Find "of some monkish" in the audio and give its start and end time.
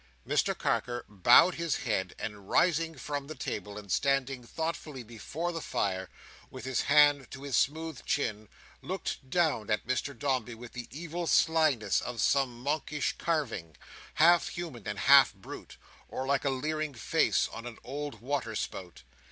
12.01-13.13